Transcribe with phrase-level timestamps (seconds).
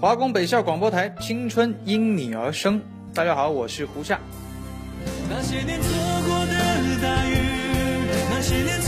[0.00, 2.80] 华工北校广播台，青春因你而生。
[3.12, 4.20] 大家好，我是胡夏。
[5.28, 5.88] 那些年错
[6.28, 6.52] 过的
[7.02, 7.34] 大雨，
[8.30, 8.79] 那些年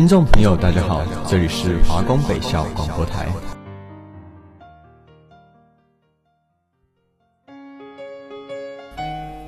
[0.00, 3.28] 听众朋友，大家好，这里是华工北校广播台。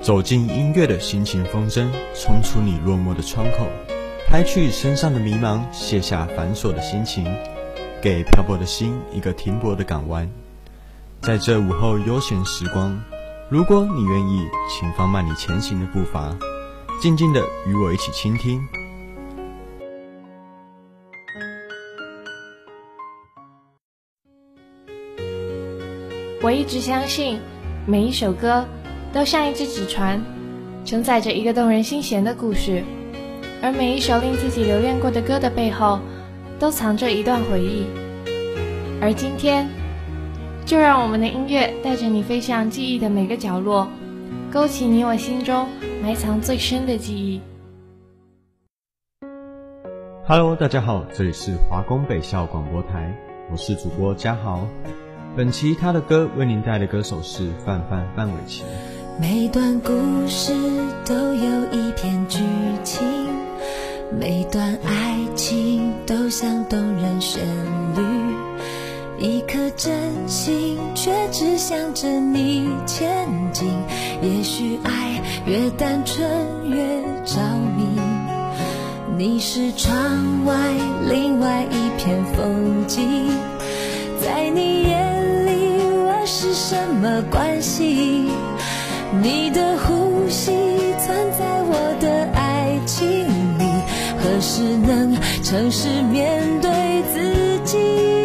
[0.03, 3.67] 走进音乐的心情风筝，冲出你落寞的窗口，
[4.28, 7.25] 拍去身上的迷茫，卸下繁琐的心情，
[8.03, 10.28] 给漂泊的心一个停泊的港湾。
[11.23, 13.03] 在这午后悠闲时光，
[13.48, 16.36] 如果你愿意，请放慢你前行的步伐，
[17.00, 18.61] 静静的与我一起倾听。
[26.43, 27.39] 我一直相信，
[27.87, 28.65] 每一首歌
[29.12, 30.21] 都像一只纸船，
[30.85, 32.83] 承载着一个动人心弦的故事，
[33.62, 36.01] 而每一首令自己留恋过的歌的背后，
[36.59, 37.87] 都藏着一段回忆。
[39.01, 39.69] 而今天，
[40.67, 43.87] 就让我们的音乐带着你飞向记忆的每个角落，
[44.51, 45.69] 勾起你我心中
[46.03, 47.41] 埋藏最深的记忆。
[50.27, 53.17] Hello，大家好，这里是华工北校广播台，
[53.48, 54.67] 我是主播嘉豪。
[55.35, 58.65] 本期他的歌为您带来的歌手是范范范玮琪。
[59.19, 59.91] 每段故
[60.29, 60.53] 事
[61.07, 62.41] 都有一篇剧
[62.85, 63.03] 情，
[64.21, 67.42] 每段爱情都像动人旋
[67.97, 68.03] 律。
[69.19, 69.95] 一颗真
[70.27, 73.71] 心却只向着你前进，
[74.21, 76.29] 也许爱越单纯
[76.69, 76.77] 越
[77.25, 77.41] 着
[77.75, 77.98] 迷。
[79.17, 79.95] 你是窗
[80.45, 80.55] 外
[81.09, 83.29] 另外一片风景，
[84.21, 85.11] 在你眼
[86.35, 88.27] 是什么关系？
[89.23, 90.51] 你的呼吸
[90.98, 93.07] 存在我的爱情
[93.59, 93.65] 里，
[94.19, 98.22] 何时能诚实面对自己？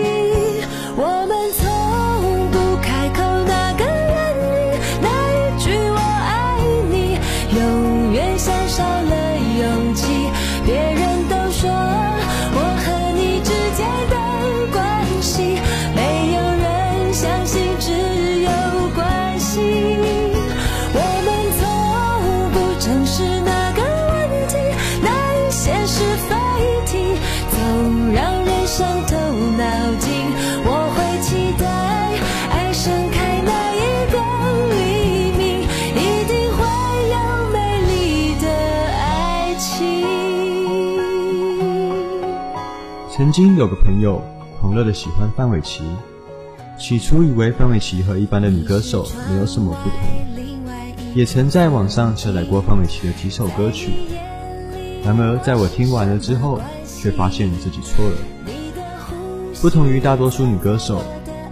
[43.18, 44.22] 曾经有个朋友
[44.62, 45.82] 狂热的喜欢范玮琪，
[46.78, 50.00] 起初以为范玮琪和一般的女歌手没有什么不同，
[51.16, 53.90] 也曾在网上下载过范玮琪的几首歌曲。
[55.04, 58.18] 然而在我听完了之后，却发现自己错了。
[59.64, 61.02] 不同于大多数女歌手，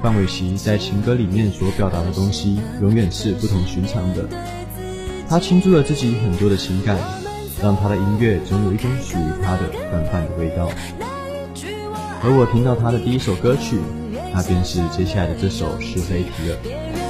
[0.04, 4.30] 范玮琪在情歌里面所表达的东西永远是不同寻常的。
[5.28, 6.96] 她倾注了自己很多的情感，
[7.60, 9.62] 让她的音乐总有一种属于她的
[9.92, 10.70] 淡淡的味道。
[12.28, 13.78] 而我听到他的第一首歌曲，
[14.34, 17.05] 那便是接下来的这首《是非题》了。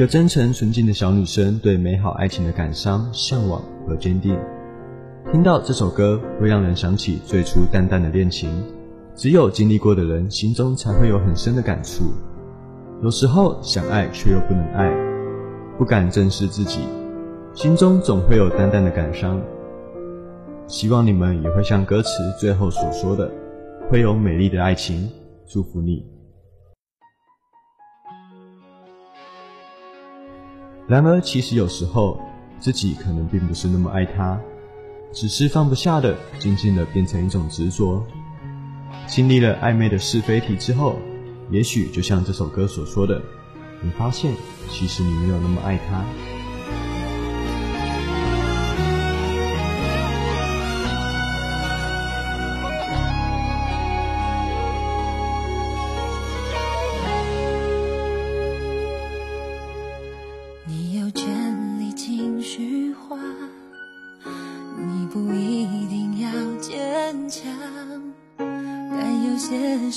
[0.00, 4.34] 个真诚纯净的小女生对美好爱情的感伤、向往和坚定。
[5.30, 8.50] 听到这首歌，会让人想起最初淡淡的恋情。
[9.14, 12.04] 只有经历过的人，心中才会有很深的感触。
[13.02, 14.90] 有时候想爱却又不能爱，
[15.76, 16.80] 不敢正视自己，
[17.52, 19.38] 心中总会有淡淡的感伤。
[20.66, 22.08] 希望你们也会像歌词
[22.38, 23.30] 最后所说的，
[23.90, 25.10] 会有美丽的爱情。
[25.46, 26.19] 祝福你。
[30.90, 32.20] 然而，其实有时候
[32.58, 34.36] 自己可能并不是那么爱他，
[35.12, 38.04] 只是放不下的，静静的变成一种执着。
[39.06, 40.96] 经历了暧昧的是非题之后，
[41.48, 43.22] 也许就像这首歌所说的，
[43.80, 44.34] 你发现
[44.68, 46.04] 其实你没有那么爱他。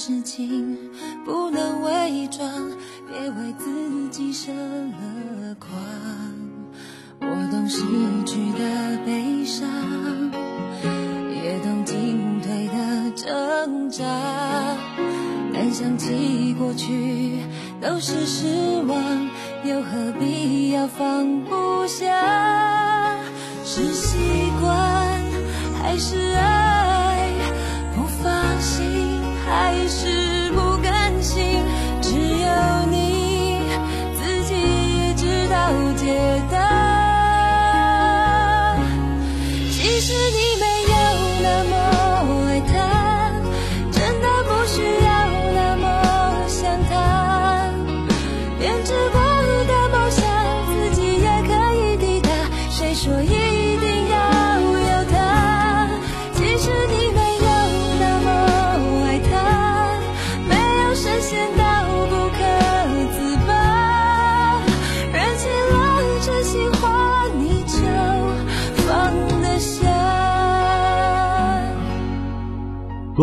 [0.05, 0.77] 事情
[1.23, 2.45] 不能伪装，
[3.07, 5.71] 别为自己设了框。
[7.21, 7.79] 我懂失
[8.25, 9.65] 去的悲伤，
[11.33, 14.03] 也懂进退的挣扎。
[15.53, 17.37] 但想起过去
[17.79, 19.29] 都是失望，
[19.63, 21.55] 又何必要放不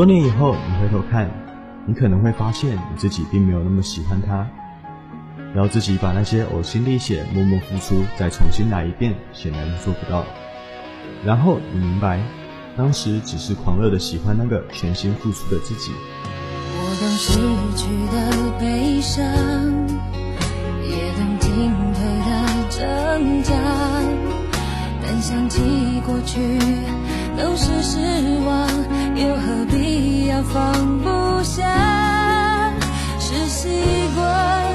[0.01, 1.29] 多年以后，你回头看，
[1.85, 4.49] 你可能会发现你自己并没有那么喜欢他。
[5.55, 10.25] 要自己把那些呕心沥血、默默付出再重新来一遍，显然做不到。
[11.23, 12.19] 然后你明白，
[12.79, 15.93] 当时只是狂热的喜欢那个全心付出的自己。
[15.93, 17.39] 我懂失
[17.77, 19.23] 去的悲伤，
[20.83, 22.31] 也懂进退的
[22.71, 23.53] 挣扎。
[25.03, 25.61] 但想起
[26.07, 26.41] 过去
[27.37, 27.99] 都是失
[28.45, 28.69] 望，
[29.17, 32.73] 又何必要放不下？
[33.19, 33.69] 是习
[34.17, 34.70] 惯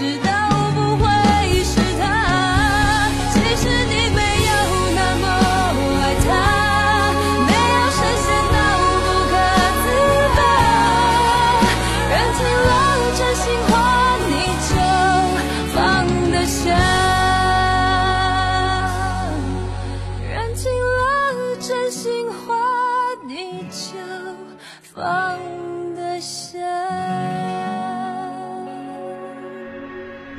[0.00, 0.23] 的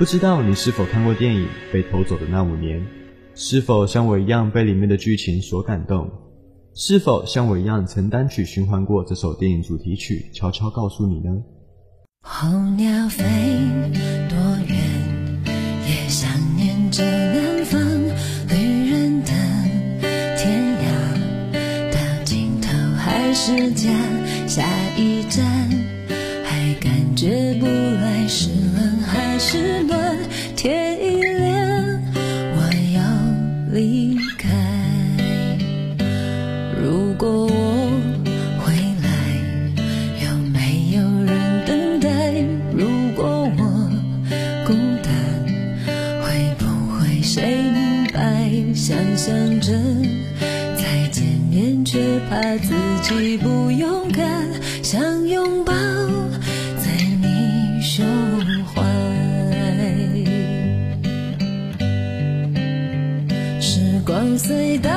[0.05, 2.79] 不知道你是否看过电影《被偷走的那五年》？
[3.33, 6.07] 是否像我一样被里面的剧情所感动？
[6.75, 10.29] 是否像我一样曾单曲循环过这首电影主题曲？
[10.31, 11.31] 悄悄告诉你呢。
[12.21, 12.47] 候
[12.77, 13.24] 鸟飞
[14.29, 14.77] 多远，
[15.88, 17.81] 也想念着南方。
[17.81, 19.31] 旅人的
[20.38, 23.89] 天涯，到尽头还是家。
[24.47, 24.63] 下
[24.95, 25.43] 一站，
[26.43, 29.94] 还感觉不来是冷还是暖。
[51.84, 54.48] 却怕自己不勇敢，
[54.84, 55.74] 想拥抱
[56.77, 56.91] 在
[57.22, 58.05] 你胸
[58.74, 58.84] 怀。
[63.60, 64.91] 时光隧道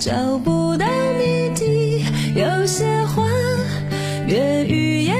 [0.00, 0.86] 找不到
[1.18, 2.02] 谜底。
[2.34, 3.22] 有些话，
[4.26, 5.14] 越语言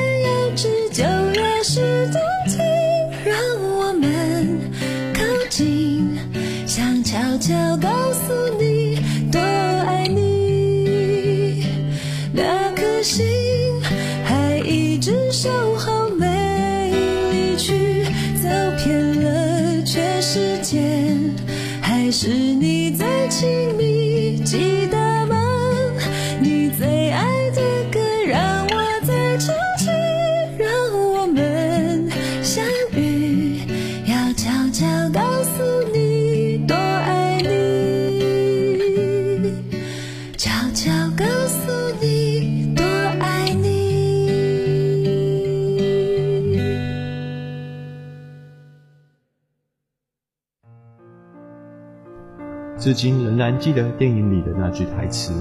[52.90, 55.32] 至今仍然记得电影里的那句台词：“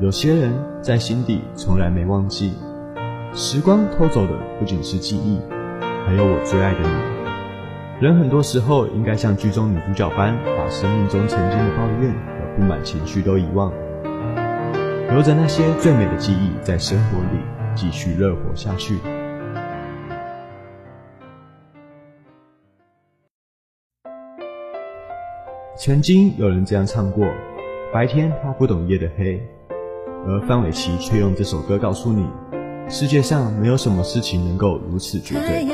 [0.00, 2.52] 有些人在心底从来没忘记。”
[3.32, 5.40] 时光偷走的不仅是记忆，
[6.04, 8.04] 还有我最爱的你。
[8.06, 13.72] 人很多时候应该像剧中女主角般，把生命中曾经的抱怨和不满情绪都遗忘，
[15.08, 17.40] 留着那些最美的记忆，在生活里
[17.74, 18.98] 继续热活下去。
[25.80, 27.24] 曾经有人这样唱过：
[27.94, 29.40] 白天他不懂夜的黑，
[30.26, 32.26] 而范玮琪却用这首歌告诉你，
[32.88, 35.64] 世界上没有什么事情能够如此绝对。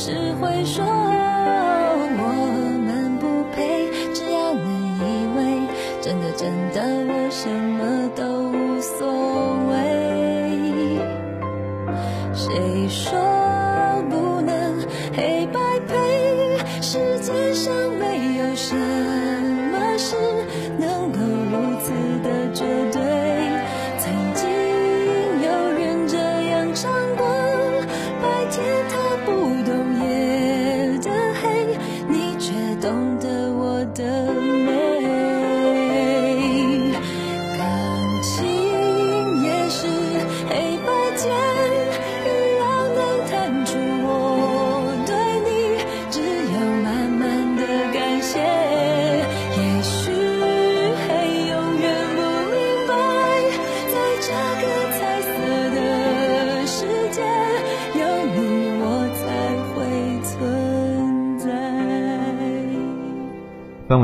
[0.00, 2.22] 是会说我
[2.86, 5.02] 们不配，只要你以
[5.36, 5.38] 为，
[6.00, 6.80] 真的真的
[7.12, 8.96] 我什么都无所
[9.68, 9.74] 谓。
[12.32, 13.18] 谁说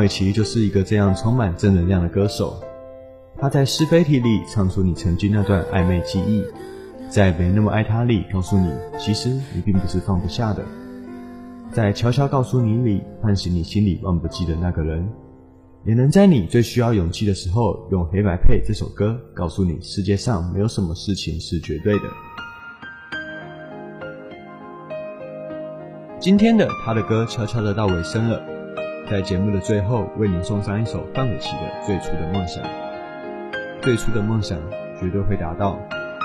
[0.05, 2.63] 玮琪就是一个这样充满正能量的歌手。
[3.39, 6.45] 他在是非题里唱出你曾经那段暧昧记忆，
[7.09, 10.63] 在没那么爱他里告诉你，其实你并不是放不下的。
[11.73, 15.09] 在悄悄告诉你里唤醒你心里忘不记的那个人，
[15.87, 22.05] 也能在你最需要勇气的时候，用《黑白配》这首歌告诉你，世界上没有什么事情是绝对的。
[26.21, 28.54] 今天的他的歌悄悄的到尾声了，
[29.11, 32.65] 在节目的最后，为您送上一首范玮琪的《最初的梦想》。
[33.83, 34.59] 最初的梦想
[34.99, 35.79] 绝对会达到，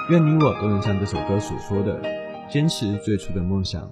[0.09, 1.99] 愿你我都能像这首歌所说的，
[2.47, 3.91] 坚持最初的梦想。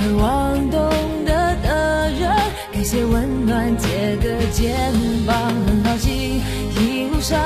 [0.00, 0.90] 渴望懂
[1.26, 2.30] 得的人。
[2.72, 4.92] 给些温暖，借个肩
[5.26, 5.36] 膀，
[5.66, 6.40] 很高兴
[6.80, 7.38] 一路上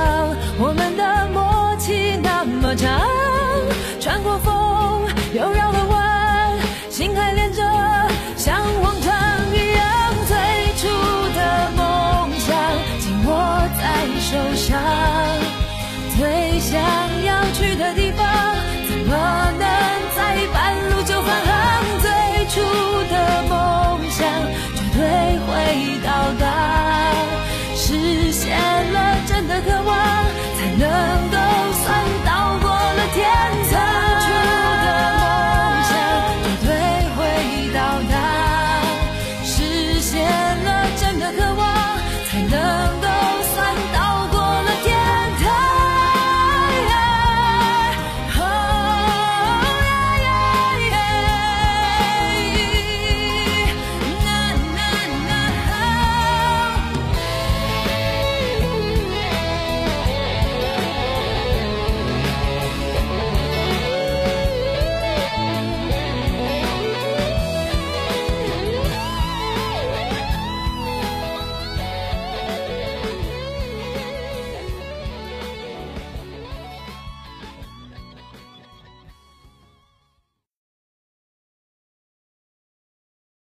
[0.57, 3.04] 我们的默契那么长。